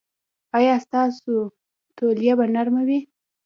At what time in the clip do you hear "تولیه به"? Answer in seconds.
1.97-2.45